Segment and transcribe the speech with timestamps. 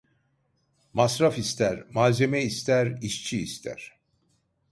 [0.93, 3.99] Masraf ister, malzeme ister, işçi ister.